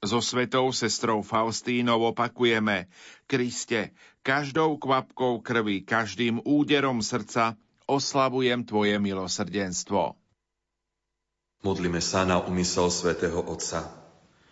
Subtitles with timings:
[0.00, 2.88] So svetou sestrou Faustínou opakujeme,
[3.28, 3.92] Kriste,
[4.24, 7.52] každou kvapkou krvi, každým úderom srdca
[7.84, 10.16] oslavujem Tvoje milosrdenstvo.
[11.60, 13.92] Modlíme sa na umysel svätého Otca.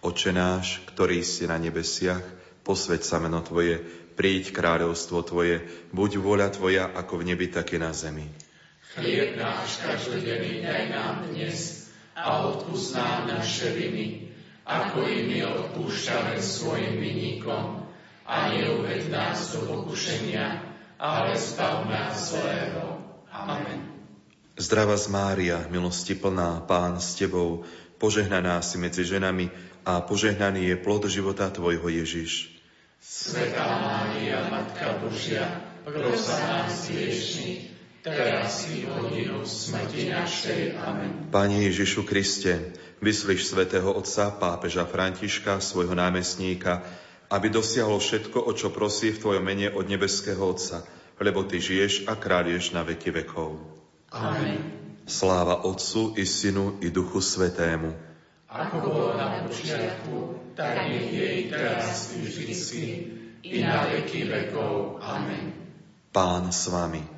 [0.04, 2.20] Oče náš, ktorý si na nebesiach,
[2.60, 3.80] posveď sa meno Tvoje,
[4.20, 5.64] príď kráľovstvo Tvoje,
[5.96, 8.28] buď vôľa Tvoja ako v nebi, tak i na zemi.
[8.92, 14.27] Chlieb náš každodenný daj nám dnes a odpúsť nám naše viny,
[14.68, 17.88] ako i my odpúšťame svojim vinníkom.
[18.28, 20.60] A neuved nás do pokušenia,
[21.00, 23.00] ale zbav nás zlého.
[23.32, 23.88] Amen.
[24.60, 27.64] Zdravá z Mária, milosti plná, Pán s Tebou,
[27.96, 29.48] požehnaná si medzi ženami
[29.88, 32.52] a požehnaný je plod života Tvojho Ježiš.
[33.00, 35.46] Svetá Mária, Matka Božia,
[35.88, 37.77] pros za nás hriešných,
[38.12, 40.76] teraz i hodinu smrti našej.
[40.80, 41.28] Amen.
[41.28, 46.82] Pane Ježišu Kriste, Vyslíš svätého otca pápeža Františka, svojho námestníka,
[47.30, 50.82] aby dosiahol všetko, o čo prosí v Tvojom mene od nebeského Otca,
[51.20, 53.60] lebo Ty žiješ a kráľuješ na veky vekov.
[54.10, 54.58] Amen.
[55.06, 57.92] Sláva Otcu i Synu i Duchu Svetému.
[58.48, 62.82] Ako bolo na počiatku, tak nech je i teraz i vždycky,
[63.44, 65.04] i na veky vekov.
[65.04, 65.52] Amen.
[66.10, 67.17] Pán s vami.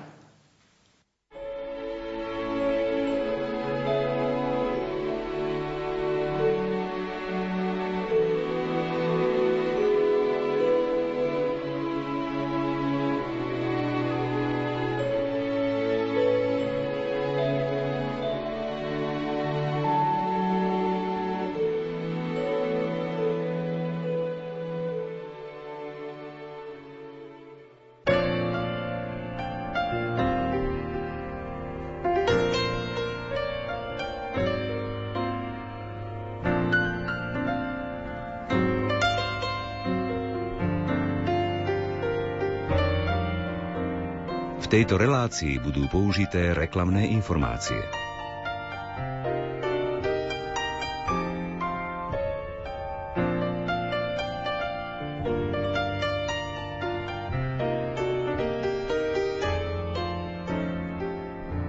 [44.71, 47.83] Tejto relácii budú použité reklamné informácie.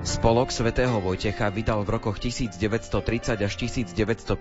[0.07, 4.39] Spolok svätého Vojtecha vydal v rokoch 1930 až 1950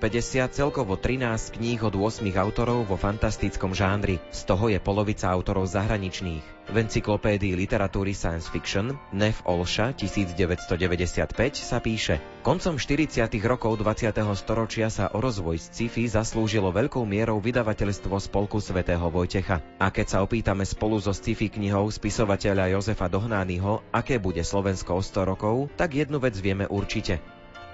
[0.54, 4.22] celkovo 13 kníh od 8 autorov vo fantastickom žánri.
[4.30, 6.61] Z toho je polovica autorov zahraničných.
[6.72, 11.28] V encyklopédii literatúry science fiction Nev Olša 1995
[11.60, 13.28] sa píše Koncom 40.
[13.44, 14.16] rokov 20.
[14.40, 19.60] storočia sa o rozvoj sci-fi zaslúžilo veľkou mierou vydavateľstvo Spolku svätého Vojtecha.
[19.84, 25.04] A keď sa opýtame spolu so sci-fi knihou spisovateľa Jozefa Dohnányho, aké bude Slovensko o
[25.04, 27.20] 100 rokov, tak jednu vec vieme určite.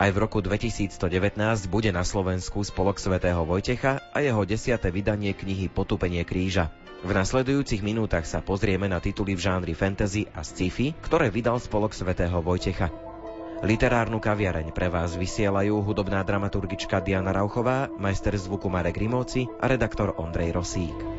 [0.01, 0.97] Aj v roku 2019
[1.69, 6.73] bude na Slovensku Spolok svätého Vojtecha a jeho desiate vydanie knihy Potupenie kríža.
[7.05, 11.93] V nasledujúcich minútach sa pozrieme na tituly v žánri fantasy a sci-fi, ktoré vydal spolok
[11.93, 12.89] svätého Vojtecha.
[13.61, 20.13] Literárnu kaviareň pre vás vysielajú hudobná dramaturgička Diana Rauchová, majster zvuku Marek Rimóci a redaktor
[20.21, 21.16] Ondrej Rosík.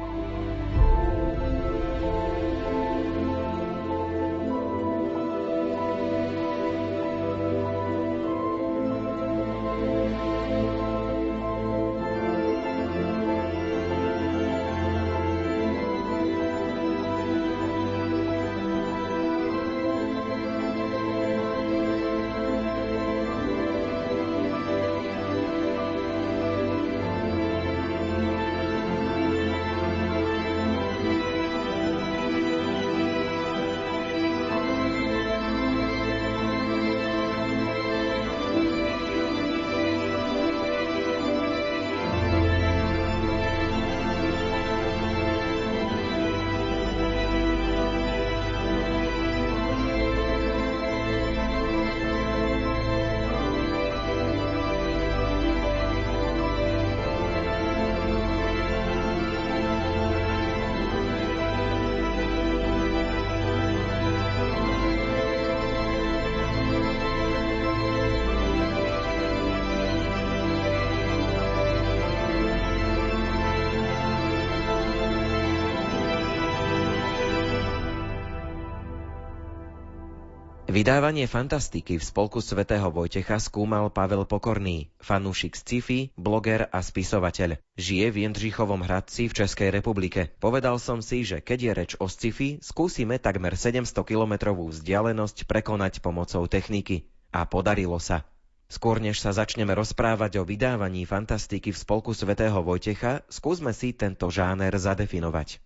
[80.78, 87.58] Vydávanie fantastiky v spolku svätého Vojtecha skúmal Pavel Pokorný, fanúšik sci-fi, bloger a spisovateľ.
[87.74, 90.30] Žije v Jendřichovom Hradci v Českej republike.
[90.38, 96.46] Povedal som si, že keď je reč o sci-fi, skúsime takmer 700-kilometrovú vzdialenosť prekonať pomocou
[96.46, 97.10] techniky.
[97.34, 98.22] A podarilo sa.
[98.70, 104.30] Skôr než sa začneme rozprávať o vydávaní fantastiky v spolku svätého Vojtecha, skúsme si tento
[104.30, 105.58] žáner zadefinovať.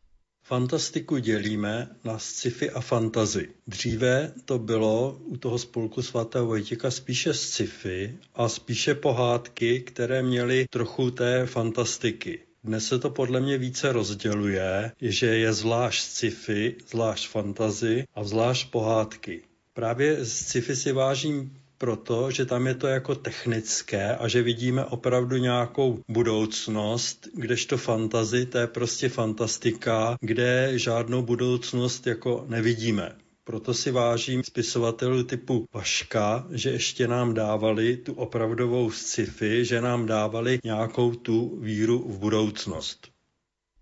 [0.53, 3.49] Fantastiku dělíme na sci-fi a fantazy.
[3.67, 10.67] Dříve to bylo u toho spolku svatého Vojtěka spíše sci-fi a spíše pohádky, které měly
[10.71, 12.39] trochu té fantastiky.
[12.65, 18.71] Dnes se to podle mě více rozděluje, že je zvlášť sci-fi, zvlášť fantazy a zvlášť
[18.71, 19.43] pohádky.
[19.73, 25.37] Právě sci-fi si vážím proto, že tam je to jako technické a že vidíme opravdu
[25.37, 33.13] nějakou budoucnost, kdežto fantazy, to je prostě fantastika, kde žádnou budoucnost jako nevidíme.
[33.45, 40.07] Proto si vážím spisovatelů typu Vaška, že ještě nám dávali tu opravdovou sci-fi, že nám
[40.07, 43.11] dávali nějakou tu víru v budoucnost.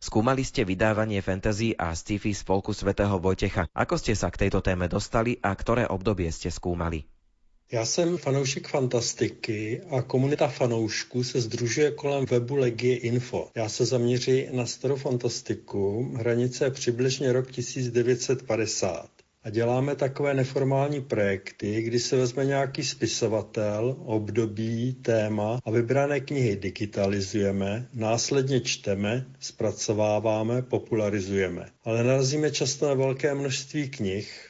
[0.00, 3.68] Skúmali ste vydávanie fantasy a sci-fi spolku svätého Vojtecha.
[3.76, 7.04] Ako ste sa k tejto téme dostali a ktoré obdobie ste skúmali?
[7.72, 13.48] Já jsem fanoušek fantastiky a komunita fanoušků se združuje kolem webu Legie Info.
[13.54, 19.08] Já se zaměří na starou fantastiku, hranice je přibližně rok 1950.
[19.42, 26.56] A děláme takové neformální projekty, kdy se vezme nějaký spisovatel, období, téma a vybrané knihy
[26.56, 31.66] digitalizujeme, následně čteme, zpracováváme, popularizujeme.
[31.84, 34.49] Ale narazíme často na velké množství knih,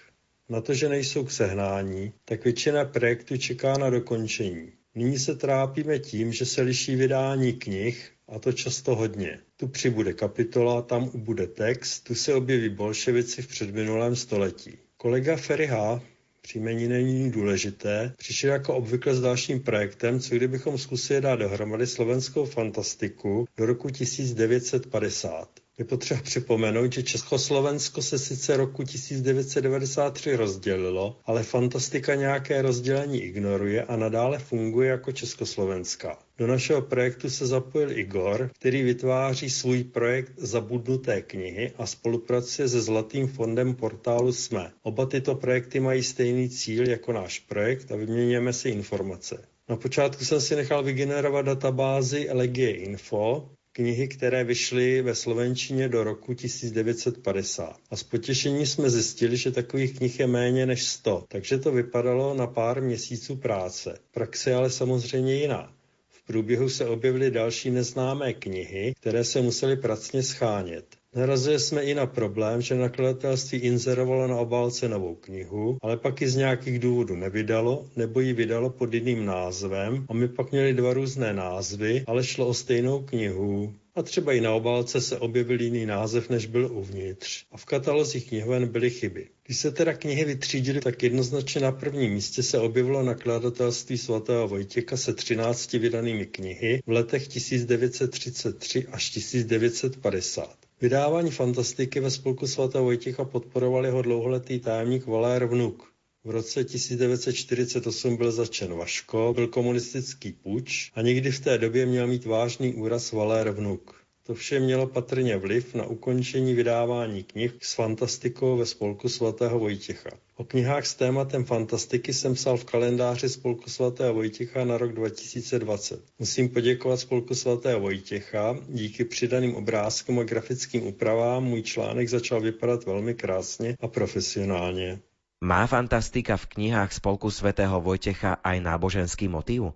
[0.50, 4.72] na to, že nejsou k sehnání, tak většina projektu čeká na dokončení.
[4.94, 9.38] Nyní se trápíme tím, že se liší vydání knih, a to často hodně.
[9.56, 14.78] Tu přibude kapitola, tam ubude text, tu se objeví bolševici v předminulém století.
[14.96, 16.02] Kolega Feriha,
[16.40, 22.44] příjmení není důležité, přišel jako obvykle s dalším projektem, co kdybychom zkusili dát dohromady slovenskou
[22.44, 25.59] fantastiku do roku 1950.
[25.80, 33.84] Je potřeba připomenout, že Československo se sice roku 1993 rozdělilo, ale fantastika nějaké rozdělení ignoruje
[33.84, 36.18] a nadále funguje jako Československá.
[36.38, 42.80] Do našeho projektu se zapojil Igor, který vytváří svůj projekt Zabudnuté knihy a spolupracuje se
[42.80, 44.70] Zlatým fondem portálu SME.
[44.82, 49.44] Oba tyto projekty mají stejný cíl jako náš projekt a vyměňujeme si informace.
[49.68, 56.04] Na počátku jsem si nechal vygenerovat databázi Legie Info, knihy, které vyšly ve slovenčině do
[56.04, 57.76] roku 1950.
[57.90, 62.34] A s potěšením jsme zjistili, že takových knih je méně než 100, takže to vypadalo
[62.34, 63.98] na pár měsíců práce.
[64.10, 65.74] Praxe ale samozřejmě jiná.
[66.08, 70.99] V průběhu se objevily další neznámé knihy, které se musely pracně schánět.
[71.14, 76.28] Narazili jsme i na problém, že nakladatelství inzerovalo na obálce novou knihu, ale pak ji
[76.28, 80.92] z nějakých důvodů nevydalo, nebo ji vydalo pod jiným názvem a my pak měli dva
[80.92, 83.74] různé názvy, ale šlo o stejnou knihu.
[83.94, 87.44] A třeba i na obálce se objevil jiný název, než byl uvnitř.
[87.52, 89.28] A v katalozích knihoven byly chyby.
[89.46, 94.96] Když se teda knihy vytřídily, tak jednoznačně na prvním místě se objevilo nakladatelství svatého Vojtěka
[94.96, 100.69] se 13 vydanými knihy v letech 1933 až 1950.
[100.82, 105.92] Vydávání fantastiky ve spolku svatého Vojtěcha podporoval jeho dlouholetý tajemník Valér Vnuk.
[106.24, 112.06] V roce 1948 byl začen Vaško, byl komunistický puč a někdy v té době měl
[112.06, 113.99] mít vážný úraz Valér Vnuk.
[114.26, 120.10] To vše mělo patrně vliv na ukončení vydávání knih s fantastikou ve spolku svatého Vojtěcha.
[120.36, 126.04] O knihách s tématem fantastiky jsem psal v kalendáři spolku svatého Vojtěcha na rok 2020.
[126.18, 128.56] Musím poděkovat spolku svatého Vojtěcha.
[128.68, 135.00] Díky přidaným obrázkům a grafickým úpravám můj článek začal vypadat velmi krásně a profesionálně.
[135.44, 139.72] Má fantastika v knihách spolku svätého Vojtecha aj náboženský motiv?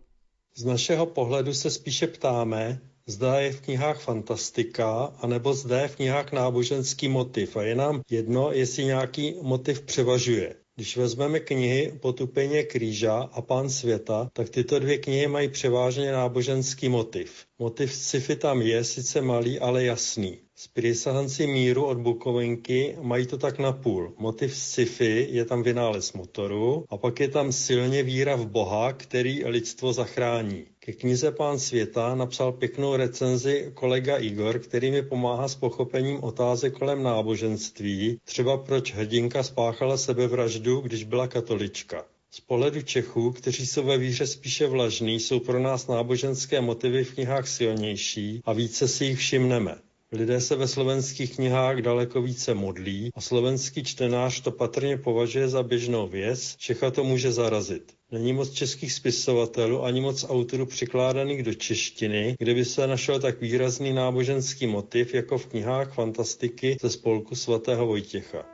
[0.57, 5.97] Z našeho pohledu se spíše ptáme, zda je v knihách fantastika, anebo zda je v
[5.97, 7.57] knihách náboženský motiv.
[7.57, 10.55] A je nám jedno, jestli nějaký motiv převažuje.
[10.77, 16.89] Když vezmeme knihy Potupeně kříža a Pán světa, tak tyto dvě knihy mají převážně náboženský
[16.89, 17.47] motiv.
[17.59, 20.44] Motiv sci-fi tam je sice malý, ale jasný.
[20.57, 24.15] Spirisahanci míru od Bukovinky mají to tak napůl.
[24.19, 29.45] Motiv sci-fi je tam vynález motoru a pak je tam silně víra v Boha, který
[29.45, 30.65] lidstvo zachrání.
[30.79, 36.79] Ke knize Pán světa napsal pěknou recenzi kolega Igor, který mi pomáhá s pochopením otázek
[36.79, 42.05] kolem náboženství, třeba proč hrdinka spáchala sebevraždu, když byla katolička.
[42.31, 47.15] Z pohledu Čechů, kteří jsou ve víře spíše vlažní, jsou pro nás náboženské motivy v
[47.15, 49.84] knihách silnější a více si jich všimneme.
[50.15, 55.63] Lidé se ve slovenských knihách daleko více modlí a slovenský čtenář to patrně považuje za
[55.63, 57.93] běžnou věc, všechno to může zarazit.
[58.11, 63.41] Není moc českých spisovatelů ani moc autorů přikládaných do češtiny, kde by se našel tak
[63.41, 68.54] výrazný náboženský motiv jako v knihách fantastiky ze spolku svatého Vojtěcha.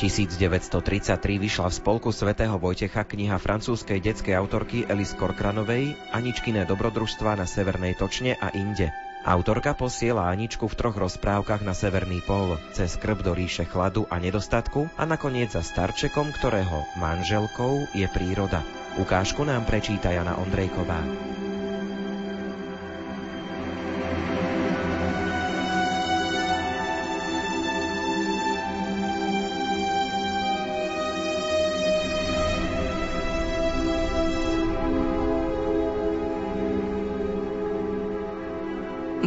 [0.00, 0.80] 1933
[1.36, 8.00] vyšla v spolku svätého Vojtecha kniha francúzskej detskej autorky Elis Korkranovej Aničkiné dobrodružstva na Severnej
[8.00, 8.88] Točne a inde.
[9.20, 14.16] Autorka posiela Aničku v troch rozprávkach na Severný pol, cez krb do ríše chladu a
[14.16, 18.64] nedostatku a nakoniec za starčekom, ktorého manželkou je príroda.
[18.96, 21.04] Ukážku nám prečíta Jana Ondrejková.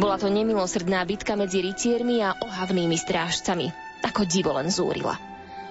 [0.04, 3.72] Bola to nemilosrdná bitka medzi rytiermi a ohavnými strážcami.
[4.04, 5.16] Ako divo len zúrila.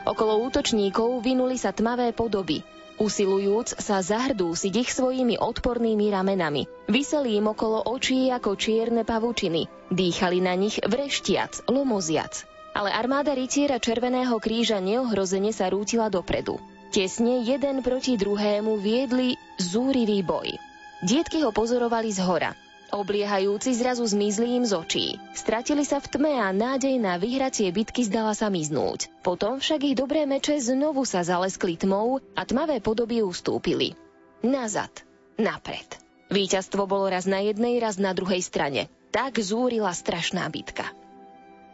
[0.09, 2.65] Okolo útočníkov vynuli sa tmavé podoby,
[2.97, 6.65] usilujúc sa zahrdúsiť ich svojimi odpornými ramenami.
[6.89, 12.33] Vyseli im okolo očí ako čierne pavučiny, dýchali na nich vreštiac, lomoziac.
[12.73, 16.57] Ale armáda rytiera Červeného kríža neohrozene sa rútila dopredu.
[16.89, 20.57] Tesne jeden proti druhému viedli zúrivý boj.
[21.05, 22.62] Dietky ho pozorovali z hora.
[22.93, 25.05] Obliehajúci zrazu zmizli im z očí.
[25.33, 29.09] Stratili sa v tme a nádej na vyhracie bitky zdala sa miznúť.
[29.25, 33.97] Potom však ich dobré meče znovu sa zaleskli tmou a tmavé podoby ustúpili.
[34.45, 34.93] Nazad.
[35.41, 35.89] Napred.
[36.29, 38.93] Výťazstvo bolo raz na jednej, raz na druhej strane.
[39.09, 40.85] Tak zúrila strašná bitka.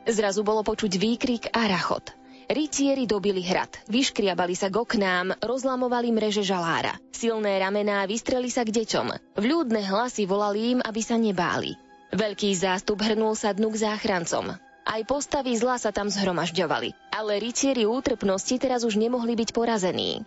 [0.07, 2.15] Zrazu bolo počuť výkrik a rachot.
[2.49, 6.97] Rytieri dobili hrad, vyškriabali sa k oknám, rozlamovali mreže žalára.
[7.13, 9.37] Silné ramená vystreli sa k deťom.
[9.37, 11.77] Vľúdne hlasy volali im, aby sa nebáli.
[12.09, 14.57] Veľký zástup hrnul sa dnu k záchrancom.
[14.81, 17.13] Aj postavy zla sa tam zhromažďovali.
[17.13, 20.25] Ale rytieri útrpnosti teraz už nemohli byť porazení.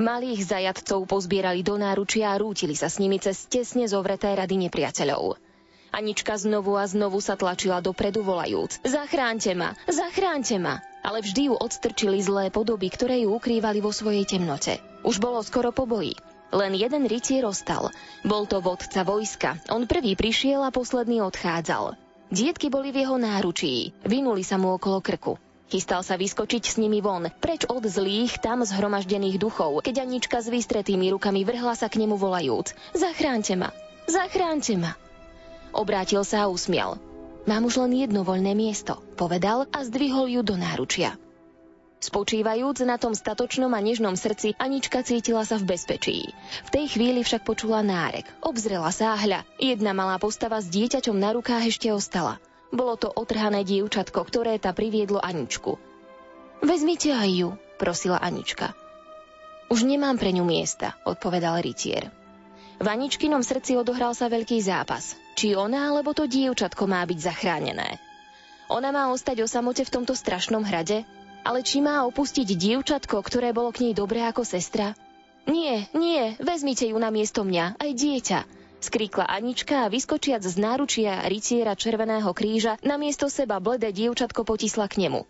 [0.00, 5.36] Malých zajadcov pozbierali do náručia a rútili sa s nimi cez tesne zovreté rady nepriateľov.
[5.90, 10.78] Anička znovu a znovu sa tlačila dopredu volajúc Zachránte ma, zachránte ma
[11.08, 14.76] ale vždy ju odstrčili zlé podoby, ktoré ju ukrývali vo svojej temnote.
[15.06, 16.12] Už bolo skoro po boji.
[16.52, 17.92] Len jeden rytier ostal.
[18.24, 19.56] Bol to vodca vojska.
[19.68, 21.96] On prvý prišiel a posledný odchádzal.
[22.28, 23.96] Dietky boli v jeho náručí.
[24.04, 25.40] Vynuli sa mu okolo krku.
[25.68, 30.48] Chystal sa vyskočiť s nimi von, preč od zlých, tam zhromaždených duchov, keď Anička s
[30.48, 32.72] vystretými rukami vrhla sa k nemu volajúc.
[32.96, 33.68] Zachránte ma!
[34.08, 34.96] Zachránte ma!
[35.72, 37.00] Obrátil sa a usmial.
[37.48, 41.16] Mám už len jedno voľné miesto, povedal a zdvihol ju do náručia.
[41.98, 46.30] Spočívajúc na tom statočnom a nežnom srdci, Anička cítila sa v bezpečí.
[46.62, 48.22] V tej chvíli však počula nárek.
[48.38, 49.42] Obzrela sa a hľa.
[49.58, 52.38] Jedna malá postava s dieťaťom na rukách ešte ostala.
[52.70, 55.80] Bolo to otrhané dievčatko, ktoré ta priviedlo Aničku.
[56.62, 57.48] Vezmite aj ju,
[57.82, 58.78] prosila Anička.
[59.66, 62.14] Už nemám pre ňu miesta, odpovedal rytier.
[62.78, 62.86] V
[63.42, 65.18] srdci odohral sa veľký zápas.
[65.34, 67.98] Či ona alebo to dievčatko má byť zachránené.
[68.70, 71.02] Ona má ostať o samote v tomto strašnom hrade?
[71.42, 74.94] Ale či má opustiť dievčatko, ktoré bolo k nej dobré ako sestra?
[75.50, 78.40] Nie, nie, vezmite ju na miesto mňa, aj dieťa,
[78.84, 84.86] skríkla Anička a vyskočiac z náručia rytiera Červeného kríža na miesto seba bledé dievčatko potisla
[84.86, 85.26] k nemu.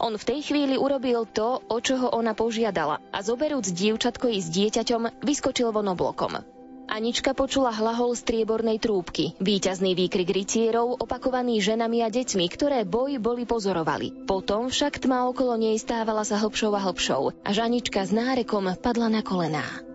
[0.00, 4.38] On v tej chvíli urobil to, o čo ho ona požiadala a zoberúc dievčatko i
[4.38, 6.59] s dieťaťom, vyskočil von oblokom.
[6.90, 13.46] Anička počula hlahol striebornej trúbky, víťazný výkrik rytierov, opakovaný ženami a deťmi, ktoré boj boli
[13.46, 14.26] pozorovali.
[14.26, 19.06] Potom však tma okolo nej stávala sa hlbšou a hlbšou a Žanička s nárekom padla
[19.06, 19.89] na kolená.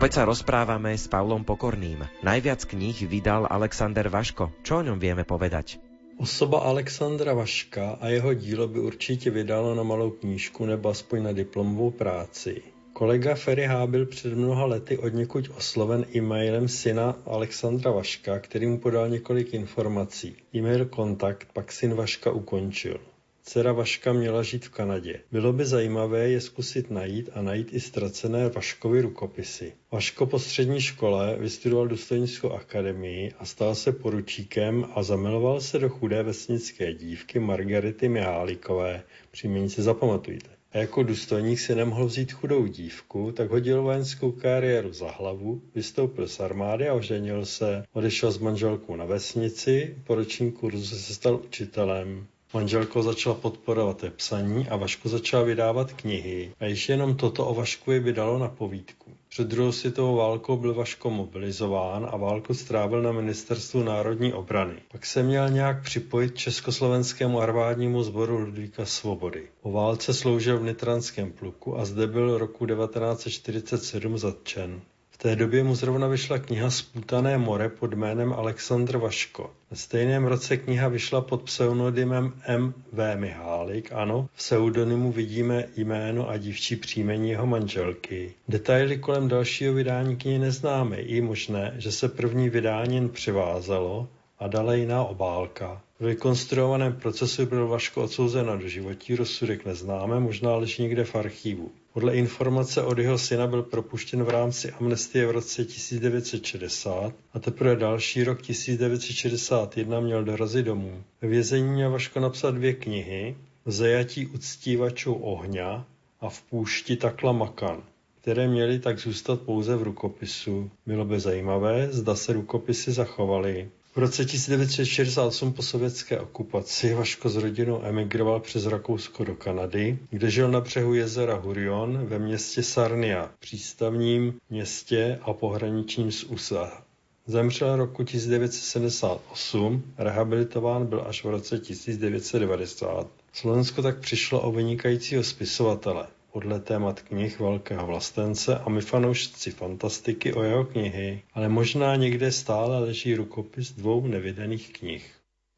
[0.00, 2.00] Opäť sa rozprávame s Pavlom Pokorným.
[2.24, 4.48] Najviac kníh vydal Alexander Vaško.
[4.64, 5.76] Čo o ňom vieme povedať?
[6.16, 11.32] Osoba Alexandra Vaška a jeho dílo by určitě vydalo na malou knížku nebo aspoň na
[11.32, 12.62] diplomovou práci.
[12.92, 18.78] Kolega Ferry byl před mnoha lety od někud osloven e-mailem syna Alexandra Vaška, který mu
[18.78, 20.36] podal několik informací.
[20.54, 23.00] E-mail kontakt pak syn Vaška ukončil.
[23.42, 25.20] Dcera Vaška měla žít v Kanadě.
[25.32, 29.72] Bylo by zajímavé je zkusit najít a najít i ztracené Vaškovy rukopisy.
[29.92, 35.88] Vaško po střední škole vystudoval důstojnickou akademii a stal se poručíkem a zamiloval se do
[35.88, 39.02] chudé vesnické dívky Margarity Mihálíkové.
[39.30, 40.50] Příjmení se zapamatujte.
[40.72, 46.28] A jako důstojník si nemohl vzít chudou dívku, tak hodil vojenskou kariéru za hlavu, vystoupil
[46.28, 51.40] z armády a oženil se, odešel s manželkou na vesnici, po ročním kurzu se stal
[51.44, 52.26] učitelem.
[52.54, 57.92] Manželko začala podporovat psaní a Vašku začal vydávat knihy a již jenom toto o Vašku
[57.92, 59.10] je vydalo na povídku.
[59.28, 64.74] Před druhou světovou válkou byl Vaško mobilizován a válku strávil na ministerstvu národní obrany.
[64.92, 69.48] Pak se měl nějak připojit československému armádnímu sboru Ludvíka Svobody.
[69.62, 74.80] Po válce sloužil v Nitranském pluku a zde byl roku 1947 zatčen
[75.22, 79.50] té době mu zrovna vyšla kniha Sputané more pod jménem Aleksandr Vaško.
[79.70, 82.74] Ve stejném roce kniha vyšla pod pseudonymem M.
[82.92, 83.16] V.
[83.16, 88.34] Mihálik, ano, v pseudonymu vidíme jméno a dívčí příjmení jeho manželky.
[88.48, 94.48] Detaily kolem dalšího vydání knihy neznáme, i možné, že se první vydání jen přivázalo a
[94.48, 95.82] dále jiná obálka.
[96.00, 101.70] V rekonstruovaném procesu byl Vaško odsouzen na doživotí, rozsudek neznáme, možná leží někde v archivu.
[101.92, 107.76] Podle informace od jeho syna byl propuštěn v rámci amnestie v roce 1960 a teprve
[107.76, 111.02] další rok 1961 měl dorazit domů.
[111.22, 115.86] Ve vězení měl Vaško napsat dvě knihy, zajatí uctívačů ohňa
[116.20, 117.82] a v půšti takla makan
[118.20, 120.70] které měly tak zůstat pouze v rukopisu.
[120.86, 123.70] Bylo by zajímavé, zda se rukopisy zachovaly.
[123.94, 130.30] V roce 1968 po sovětské okupaci Vaško s rodinou emigroval přes Rakousko do Kanady, kde
[130.30, 136.82] žil na břehu jezera Hurion ve městě Sarnia, přístavním městě a pohraničním s USA.
[137.26, 143.06] Zemřel roku 1978, rehabilitován byl až v roce 1990.
[143.32, 150.34] Slovensko tak přišlo o vynikajícího spisovatele podle témat knih Velkého vlastence a my fanoušci fantastiky
[150.34, 155.14] o jeho knihy, ale možná někde stále leží rukopis dvou nevydaných knih.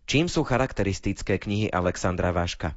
[0.07, 2.77] Čím jsou charakteristické knihy Alexandra Váška?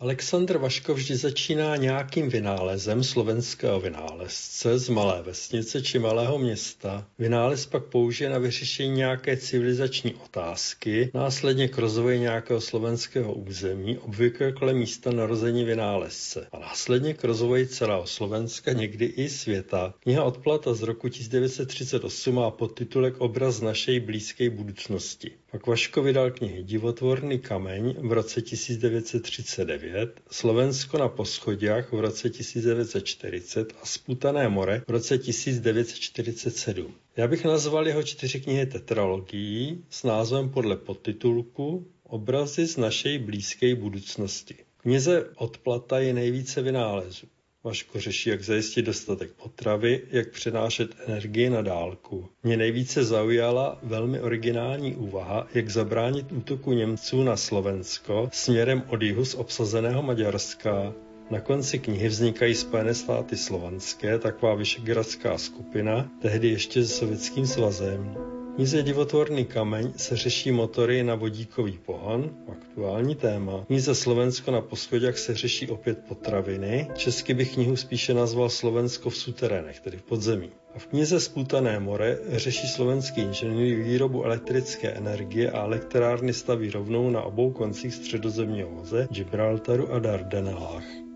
[0.00, 7.06] Aleksandr Vaško vždy začíná nějakým vynálezem slovenského vynálezce z malé vesnice či malého města.
[7.18, 14.52] Vynález pak použije na vyřešení nějaké civilizační otázky, následně k rozvoji nějakého slovenského území, obvykle
[14.52, 19.94] kolem místa narození vynálezce a následně k rozvoji celého Slovenska, někdy i světa.
[20.00, 25.30] Kniha Odplata z roku 1938 má podtitulek Obraz naší blízké budoucnosti.
[25.50, 29.87] Pak Vaško vydal knihy Divotvorný kameň v roce 1939,
[30.30, 36.94] Slovensko na poschodiach v roce 1940 a Sputané more v roce 1947.
[37.16, 43.74] Já bych nazval jeho čtyři knihy tetralogií s názvem podle podtitulku Obrazy z naší blízké
[43.74, 44.54] budoucnosti.
[44.78, 47.26] V knize Odplata je nejvíce vynálezů.
[47.64, 52.28] Vaško řeší, jak zajistit dostatek potravy, jak přenášet energii na dálku.
[52.42, 59.24] Mě nejvíce zaujala velmi originální úvaha, jak zabránit útoku Němců na Slovensko směrem od jihu
[59.24, 60.94] z obsazeného Maďarska.
[61.30, 68.37] Na konci knihy vznikají Spojené státy slovanské, taková vyšegradská skupina, tehdy ještě s Sovětským svazem
[68.58, 73.64] knize Divotvorný kameň se řeší motory na vodíkový pohon, aktuální téma.
[73.66, 76.88] Knize Slovensko na poschodách se řeší opět potraviny.
[76.94, 80.50] Česky bych knihu spíše nazval Slovensko v suterénech, tedy v podzemí.
[80.74, 87.10] A v knize Sputané more řeší slovenský inženýr výrobu elektrické energie a elektrárny staví rovnou
[87.10, 91.07] na obou koncích středozemního moze, Gibraltaru a Dardanelách.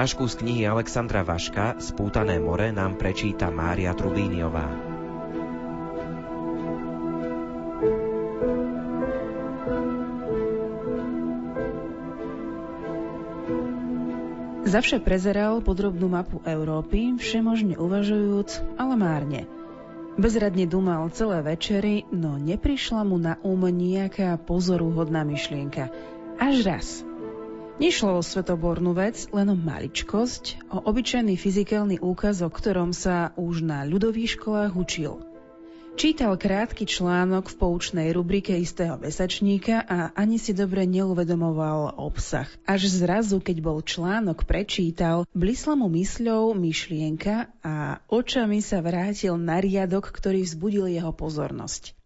[0.00, 4.64] Ukážku z knihy Alexandra Vaška Spútané more nám prečíta Mária Trubíniová.
[14.64, 19.44] Zavše prezeral podrobnú mapu Európy, všemožne uvažujúc, ale márne.
[20.16, 25.92] Bezradne dumal celé večery, no neprišla mu na um nejaká pozoruhodná myšlienka.
[26.40, 26.88] Až raz–
[27.80, 33.64] Nešlo o svetobornú vec, len o maličkosť, o obyčajný fyzikálny úkaz, o ktorom sa už
[33.64, 35.24] na ľudových školách učil.
[35.96, 42.52] Čítal krátky článok v poučnej rubrike istého mesačníka a ani si dobre neuvedomoval obsah.
[42.68, 49.56] Až zrazu, keď bol článok prečítal, blisla mu mysľou myšlienka a očami sa vrátil na
[49.56, 51.96] riadok, ktorý vzbudil jeho pozornosť.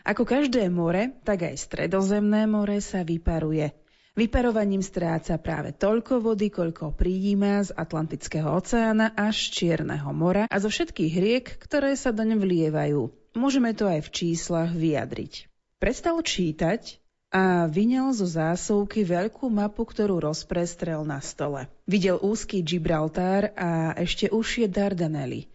[0.00, 3.76] Ako každé more, tak aj stredozemné more sa vyparuje–
[4.18, 10.66] Vyparovaním stráca práve toľko vody, koľko prijíma z Atlantického oceána až Čierneho mora a zo
[10.66, 13.06] všetkých riek, ktoré sa doň vlievajú.
[13.38, 15.46] Môžeme to aj v číslach vyjadriť.
[15.78, 16.98] Prestal čítať
[17.30, 21.70] a vyňal zo zásuvky veľkú mapu, ktorú rozprestrel na stole.
[21.86, 25.46] Videl úzky Gibraltár a ešte užšie Dardanely.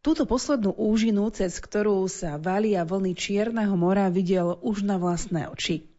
[0.00, 5.89] Túto poslednú úžinu, cez ktorú sa valia vlny Čierneho mora, videl už na vlastné oči.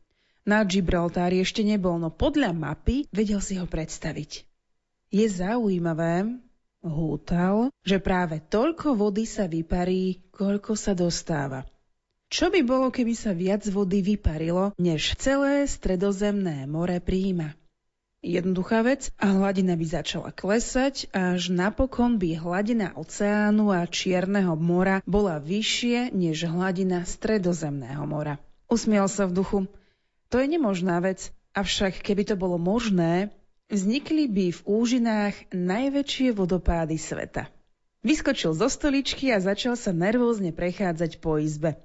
[0.41, 4.41] Na Gibraltári ešte nebol, no podľa mapy vedel si ho predstaviť.
[5.13, 6.41] Je zaujímavé,
[6.81, 11.67] hútal, že práve toľko vody sa vyparí, koľko sa dostáva.
[12.31, 17.59] Čo by bolo, keby sa viac vody vyparilo, než celé stredozemné more príjima?
[18.21, 25.01] Jednoduchá vec a hladina by začala klesať, až napokon by hladina oceánu a Čierneho mora
[25.09, 28.37] bola vyššie než hladina stredozemného mora.
[28.69, 29.59] Usmiel sa v duchu.
[30.31, 33.35] To je nemožná vec, avšak keby to bolo možné,
[33.67, 37.51] vznikli by v úžinách najväčšie vodopády sveta.
[38.01, 41.77] Vyskočil zo stoličky a začal sa nervózne prechádzať po izbe.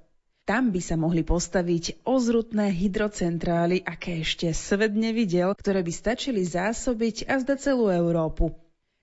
[0.46, 7.26] Tam by sa mohli postaviť ozrutné hydrocentrály, aké ešte svet nevidel, ktoré by stačili zásobiť
[7.26, 8.54] a zda celú Európu.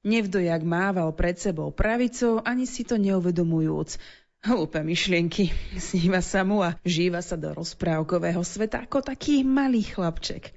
[0.08, 3.99] Nevdojak mával pred sebou pravicou, ani si to neuvedomujúc,
[4.43, 5.56] Hlúpe myšlienky.
[5.79, 10.51] Sníva sa mu a žíva sa do rozprávkového sveta ako taký malý chlapček.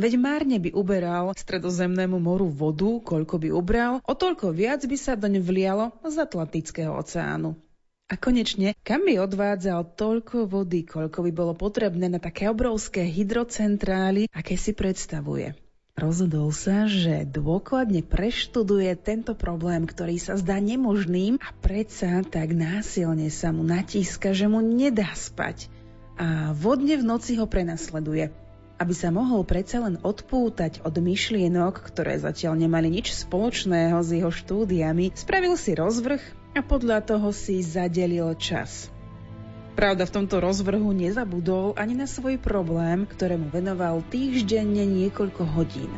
[0.00, 5.20] Veď márne by uberal stredozemnému moru vodu, koľko by ubral, o toľko viac by sa
[5.20, 7.60] doň vlialo z Atlantického oceánu.
[8.08, 14.32] A konečne, kam by odvádzal toľko vody, koľko by bolo potrebné na také obrovské hydrocentrály,
[14.32, 15.52] aké si predstavuje.
[16.00, 23.28] Rozhodol sa, že dôkladne preštuduje tento problém, ktorý sa zdá nemožným a predsa tak násilne
[23.28, 25.68] sa mu natíska, že mu nedá spať
[26.20, 28.28] a vodne v noci ho prenasleduje.
[28.80, 34.32] Aby sa mohol predsa len odpútať od myšlienok, ktoré zatiaľ nemali nič spoločného s jeho
[34.32, 36.20] štúdiami, spravil si rozvrh
[36.56, 38.88] a podľa toho si zadelil čas.
[39.80, 45.88] Pravda, v tomto rozvrhu nezabudol ani na svoj problém, ktorému venoval týždenne niekoľko hodín.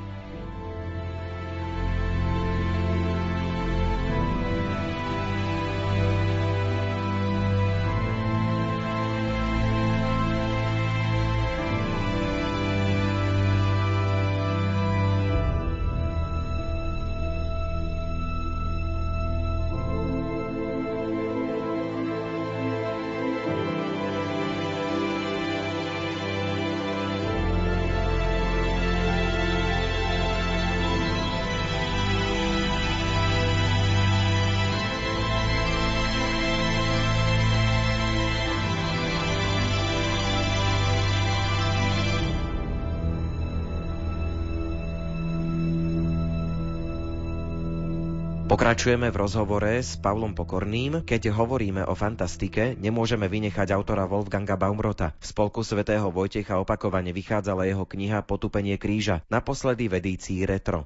[48.52, 51.08] Pokračujeme v rozhovore s Pavlom Pokorným.
[51.08, 55.16] Keď hovoríme o fantastike, nemôžeme vynechať autora Wolfganga Baumrota.
[55.24, 60.84] V spolku svätého Vojtecha opakovane vychádzala jeho kniha Potupenie kríža, naposledy v edícii Retro.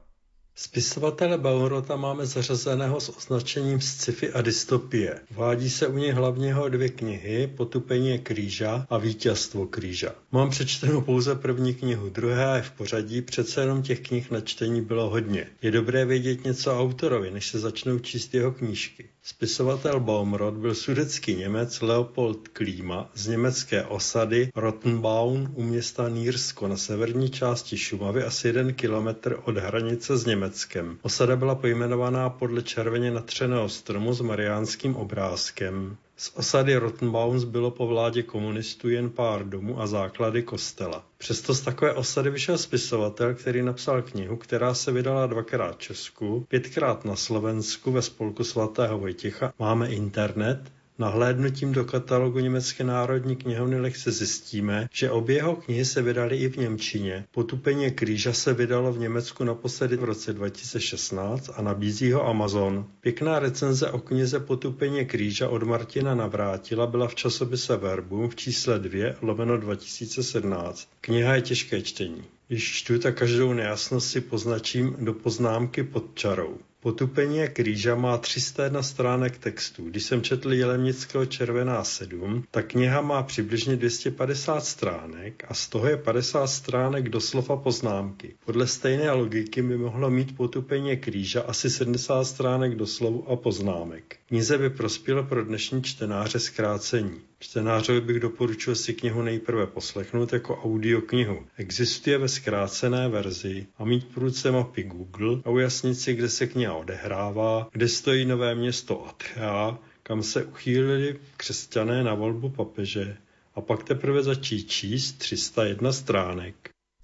[0.59, 5.21] Spisovatele Baumrota máme zařazeného s označením sci-fi a dystopie.
[5.31, 10.15] Vádí se u něj hlavně jeho dvě knihy, Potupení kříža a Vítězstvo kříža.
[10.33, 14.83] Mám přečtenou pouze první knihu, druhé je v pořadí, přece jenom těch knih na čtení
[14.83, 15.47] bylo hodně.
[15.63, 19.09] Je dobré vědět něco autorovi, než se začnou číst jeho knížky.
[19.29, 26.77] Spisovatel Baumrod byl sudecký Němec Leopold Klíma z německé osady Rottenbaum u města Nýrsko na
[26.77, 30.99] severní části Šumavy asi jeden kilometr od hranice s Německem.
[31.03, 35.97] Osada byla pojmenovaná podle červeně natřeného stromu s mariánským obrázkem.
[36.19, 41.07] Z osady Rottenbaums bylo po vládě komunistů jen pár domů a základy kostela.
[41.19, 47.05] Přesto z takové osady vyšel spisovatel, který napsal knihu, která se vydala dvakrát Česku, pětkrát
[47.05, 54.13] na Slovensku ve spolku svatého Vojtěcha Máme internet Nahlédnutím do katalogu Německé národní knihovny lehce
[54.13, 57.25] zjistíme, že obě jeho knihy se vydaly i v Němčině.
[57.31, 62.87] Potupení kříža se vydalo v Německu naposledy v roce 2016 a nabízí ho Amazon.
[63.01, 68.79] Pěkná recenze o knize Potupení kříža od Martina Navrátila byla v časopise Verbum v čísle
[68.79, 70.89] 2 lomeno 2017.
[71.01, 72.25] Kniha je těžké čtení.
[72.49, 76.59] Když čtu, tak každou nejasnost si poznačím do poznámky pod čarou.
[76.87, 79.85] Potupení kříža má 301 stránek textu.
[79.85, 85.89] Když jsem četl Jelemnického Červená 7, tak kniha má přibližně 250 stránek a z toho
[85.89, 88.35] je 50 stránek doslov a poznámky.
[88.45, 94.17] Podle stejné logiky by mohlo mít potupení kříža asi 70 stránek doslovu a poznámek.
[94.29, 97.21] Knize by prospělo pro dnešní čtenáře zkrácení.
[97.39, 101.47] Čtenářovi bych doporučil si knihu nejprve poslechnout jako audioknihu.
[101.57, 106.47] Existuje ve zkrácené verzi a mít v ruce mapy Google a ujasnit si, kde se
[106.47, 113.17] kniha odehrává, kde stojí nové město Athea, kam se uchýlili křesťané na volbu papeže
[113.55, 116.55] a pak teprve začít číst 301 stránek.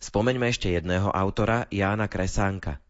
[0.02, 2.82] Spomeňme ešte jedného autora, Jána Kresánka.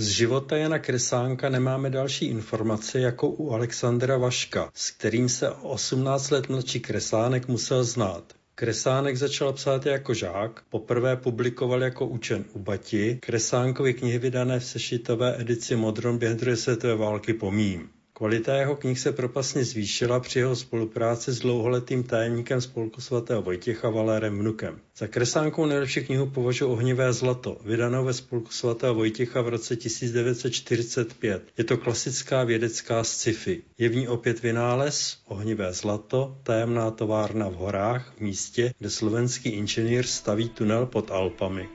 [0.00, 6.30] Z života Jana Kresánka nemáme další informace jako u Alexandra Vaška, s kterým se 18
[6.30, 8.32] let mladší Kresánek musel znát.
[8.54, 14.64] Kresánek začal psát jako žák, poprvé publikoval jako učen u Bati, Kresánkovi knihy vydané v
[14.64, 17.88] sešitové edici Modron během druhé světové války pomím.
[18.18, 23.90] Kvalita jeho knih se propasně zvýšila při jeho spolupráci s dlouholetým tajemníkem spolku svatého Vojtěcha
[23.90, 24.80] Valérem Vnukem.
[24.96, 31.42] Za kresánkou nejlepší knihu považuji Ohnivé zlato, vydanou ve spolku svatého Vojtěcha v roce 1945.
[31.58, 33.62] Je to klasická vědecká sci-fi.
[33.78, 39.48] Je v ní opět vynález, ohnivé zlato, tajemná továrna v horách, v místě, kde slovenský
[39.48, 41.68] inženýr staví tunel pod Alpami.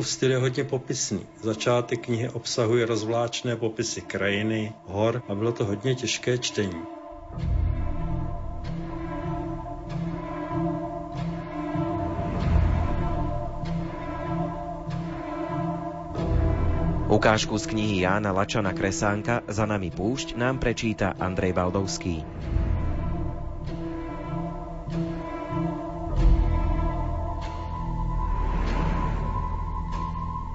[0.00, 1.26] v styl je hodně popisný.
[1.42, 6.82] Začátek knihy obsahuje rozvláčné popisy krajiny, hor a bylo to hodně těžké čtení.
[17.08, 22.24] Ukážku z knihy Jána Lačana Kresánka Za nami púšť nám prečíta Andrej Valdovský.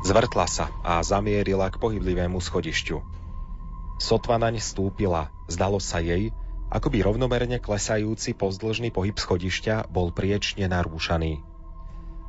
[0.04, 3.12] Zvrtla sa a zamierila k pohyblivému schodišťu.
[4.04, 6.36] Sotva naň stúpila, zdalo sa jej,
[6.68, 11.39] ako by rovnomerne klesajúci pozdĺžný pohyb schodišťa bol priečne narúšaný.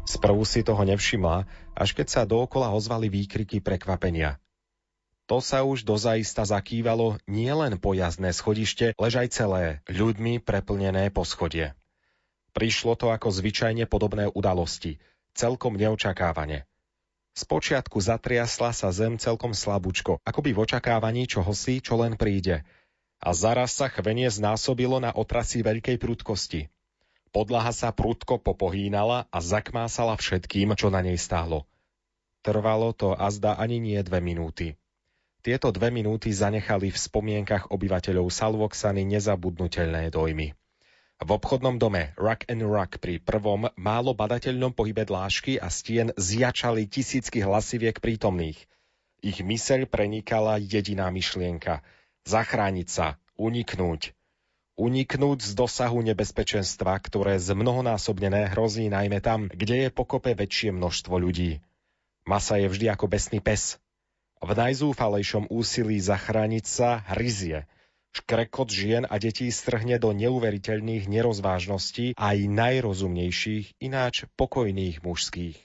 [0.06, 4.38] Sprvu si toho nevšimla, až keď sa dookola ozvali výkriky prekvapenia.
[5.26, 11.74] To sa už dozaista zakývalo nielen pojazdné schodište, lež aj celé, ľuďmi preplnené poschodie.
[12.54, 15.02] Prišlo to ako zvyčajne podobné udalosti,
[15.34, 16.70] celkom neočakávane.
[17.34, 22.62] Spočiatku zatriasla sa zem celkom slabúčko, akoby v očakávaní čohosi, čo len príde.
[23.18, 26.70] A zaraz sa chvenie znásobilo na otrasy veľkej prudkosti.
[27.34, 31.66] Podlaha sa prudko popohínala a zakmásala všetkým, čo na nej stálo.
[32.46, 34.78] Trvalo to azda ani nie dve minúty.
[35.42, 40.54] Tieto dve minúty zanechali v spomienkach obyvateľov Salvoxany nezabudnutelné dojmy.
[41.22, 46.90] V obchodnom dome Rock and Rock pri prvom málo badateľnom pohybe dlášky a stien zjačali
[46.90, 48.58] tisícky hlasiviek prítomných.
[49.22, 51.86] Ich myseľ prenikala jediná myšlienka.
[52.26, 53.06] Zachrániť sa,
[53.38, 54.12] uniknúť,
[54.74, 61.62] uniknúť z dosahu nebezpečenstva, ktoré zmnohonásobnené hrozí najmä tam, kde je pokope väčšie množstvo ľudí.
[62.26, 63.78] Masa je vždy ako besný pes.
[64.42, 67.70] V najzúfalejšom úsilí zachrániť sa hryzie.
[68.14, 75.58] Škrekot žien a detí strhne do neuveriteľných nerozvážností aj najrozumnejších, ináč pokojných mužských.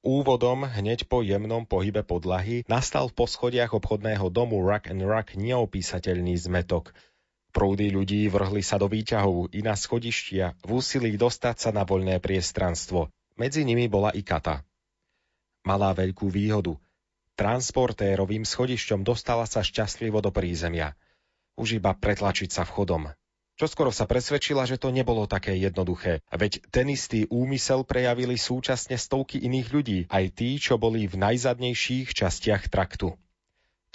[0.00, 6.34] Úvodom hneď po jemnom pohybe podlahy nastal v poschodiach obchodného domu Rock and Rock neopísateľný
[6.40, 6.90] zmetok–
[7.56, 12.20] Prúdy ľudí vrhli sa do výťahov i na schodištia v úsilí dostať sa na voľné
[12.20, 13.08] priestranstvo.
[13.40, 14.60] Medzi nimi bola i Kata.
[15.64, 16.76] Malá veľkú výhodu.
[17.32, 21.00] Transportérovým schodišťom dostala sa šťastlivo do prízemia.
[21.56, 23.12] Už iba pretlačiť sa vchodom.
[23.56, 29.40] Čoskoro sa presvedčila, že to nebolo také jednoduché, veď ten istý úmysel prejavili súčasne stovky
[29.40, 33.16] iných ľudí, aj tí, čo boli v najzadnejších častiach traktu.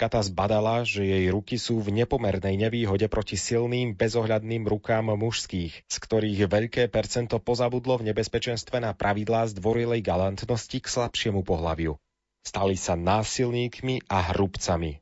[0.02, 5.96] Kata zbadala, že jej ruky sú v nepomernej nevýhode proti silným, bezohľadným rukám mužských, z
[6.02, 12.02] ktorých veľké percento pozabudlo v nebezpečenstve na pravidlá zdvorilej galantnosti k slabšiemu pohľaviu.
[12.42, 15.01] Stali sa násilníkmi a hrubcami.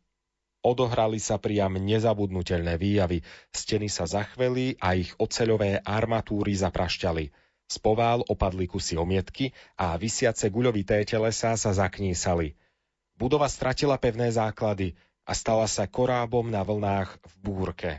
[0.61, 7.25] Odohrali sa priam nezabudnutelné výjavy, steny sa zachveli a ich oceľové armatúry zaprašťali.
[7.71, 12.53] Z povál opadli kusy omietky a vysiace guľovité telesá sa zaknísali–
[13.21, 14.97] Budova stratila pevné základy
[15.29, 17.93] a stala sa korábom na vlnách v búrke.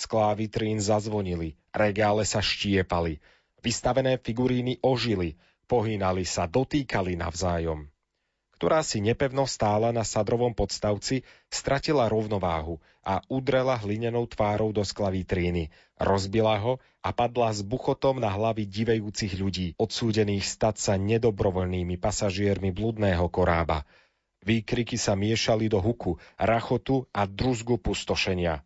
[0.00, 3.20] Sklá vitrín zazvonili, regále sa štiepali,
[3.60, 5.36] vystavené figuríny ožili,
[5.68, 7.92] pohýnali sa, dotýkali navzájom.
[8.54, 15.10] Ktorá si nepevno stála na sadrovom podstavci, stratila rovnováhu a udrela hlinenou tvárou do skla
[15.10, 21.98] vitríny, rozbila ho a padla s buchotom na hlavy divejúcich ľudí, odsúdených stať sa nedobrovoľnými
[21.98, 23.82] pasažiermi bludného korába.
[24.44, 28.62] Výkriky sa miešali do huku, rachotu a druzgu pustošenia.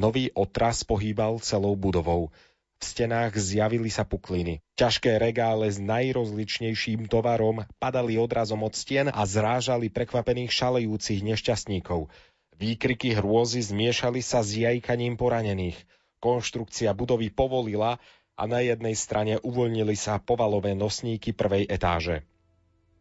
[0.00, 2.32] Nový otras pohýbal celou budovou.
[2.80, 4.64] V stenách zjavili sa pukliny.
[4.80, 12.08] Ťažké regále s najrozličnejším tovarom padali odrazom od stien a zrážali prekvapených šalejúcich nešťastníkov.
[12.56, 15.76] Výkriky hrôzy zmiešali sa s jajkaním poranených.
[16.24, 18.00] Konštrukcia budovy povolila
[18.32, 22.24] a na jednej strane uvoľnili sa povalové nosníky prvej etáže.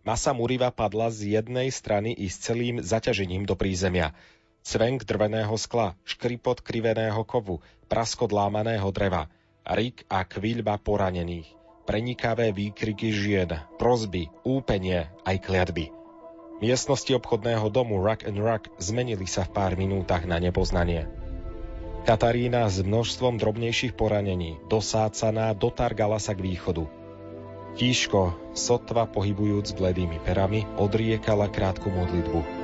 [0.03, 4.11] Masa muriva padla z jednej strany i s celým zaťažením do prízemia.
[4.59, 9.31] Cvenk drveného skla, škripot kriveného kovu, praskot lámaného dreva,
[9.65, 11.49] rik a kvíľba poranených,
[11.89, 13.49] prenikavé výkriky žien,
[13.81, 15.89] prozby, úpenie aj kliatby.
[16.59, 21.07] Miestnosti obchodného domu Rock and Rock zmenili sa v pár minútach na nepoznanie.
[22.03, 26.83] Katarína s množstvom drobnejších poranení, dosácaná, dotargala sa k východu.
[27.79, 32.58] Tíško, sotva pohybujúc bledými perami, odriekala krátku modlitbu.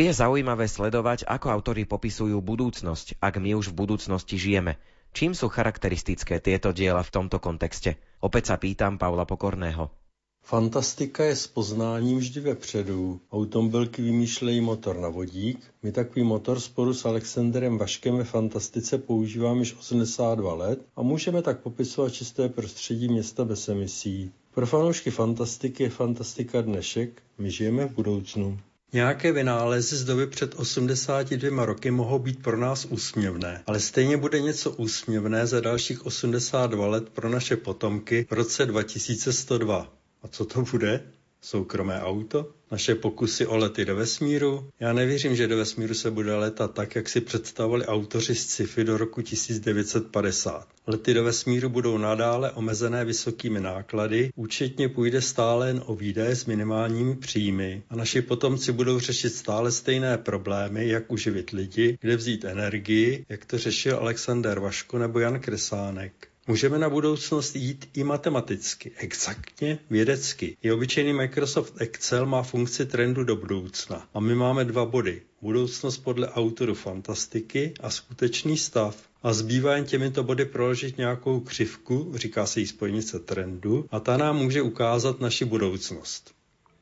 [0.00, 4.80] Vždy je zaujímavé sledovať, ako autori popisujú budúcnosť, ak my už v budúcnosti žijeme.
[5.12, 8.00] Čím sú charakteristické tieto diela v tomto kontexte?
[8.24, 9.92] Opäť sa pýtam Paula Pokorného.
[10.40, 13.20] Fantastika je s poznáním vždy vepředu.
[13.28, 15.60] Automobilky vymýšlejí motor na vodík.
[15.84, 21.42] My takový motor sporu s Alexandrem Vaškem ve Fantastice používáme již 82 let a můžeme
[21.42, 24.32] tak popisovat čisté prostředí města bez emisí.
[24.56, 28.58] Pro fanoušky fantastiky je fantastika dnešek, my žijeme v budoucnu.
[28.92, 34.40] Nějaké vynálezy z doby před 82 roky mohou být pro nás úsměvné, ale stejně bude
[34.40, 39.92] něco úsměvné za dalších 82 let pro naše potomky v roce 2102.
[40.22, 41.02] A co to bude?
[41.40, 42.59] Soukromé auto?
[42.70, 44.70] Naše pokusy o lety do vesmíru.
[44.80, 48.84] Já nevěřím, že do vesmíru se bude letat tak, jak si představovali autoři z sci-fi
[48.84, 50.68] do roku 1950.
[50.86, 56.46] Lety do vesmíru budou nadále omezené vysokými náklady, účetně půjde stále jen o výdaje s
[56.46, 62.44] minimálními příjmy a naši potomci budou řešit stále stejné problémy, jak uživit lidi, kde vzít
[62.44, 66.29] energii, jak to řešil Alexander Vaško nebo Jan Kresánek.
[66.46, 70.56] Můžeme na budoucnost jít i matematicky, exaktně, vědecky.
[70.62, 74.08] I obyčejný Microsoft Excel má funkci trendu do budoucna.
[74.14, 75.22] A my máme dva body.
[75.42, 78.96] Budoucnost podle autoru fantastiky a skutečný stav.
[79.22, 84.16] A zbývá jen těmito body proložit nějakou křivku, říká se jí spojnice trendu, a ta
[84.16, 86.34] nám může ukázat naši budoucnost.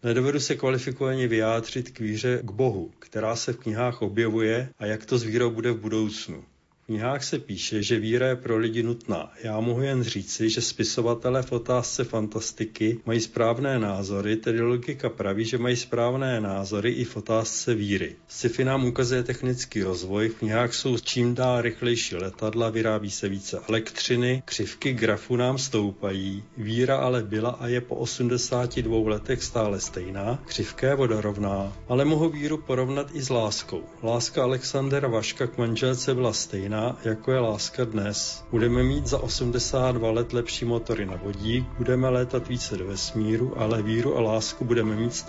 [0.02, 5.06] Nedovedu se kvalifikovaně vyjádřit k víře k Bohu, která se v knihách objevuje a jak
[5.06, 6.44] to s vírou bude v budoucnu
[6.88, 9.32] knihách se píše, že víra je pro lidi nutná.
[9.42, 15.44] Já mohu jen říci, že spisovatelé v otázce fantastiky mají správné názory, tedy logika praví,
[15.44, 18.16] že mají správné názory i v otázce víry.
[18.28, 23.60] Sci-fi nám ukazuje technický rozvoj, v knihách jsou čím dál rychlejší letadla, vyrábí se více
[23.68, 30.42] elektřiny, křivky grafu nám stoupají, víra ale byla a je po 82 letech stále stejná,
[30.46, 33.82] křivka je vodorovná, ale mohu víru porovnat i s láskou.
[34.02, 38.44] Láska Alexandera Vaška k manželce byla stejná, stejná, jako je láska dnes.
[38.50, 43.82] Budeme mít za 82 let lepší motory na vodík, budeme létat více do vesmíru, ale
[43.82, 45.28] víru a lásku budeme mít stále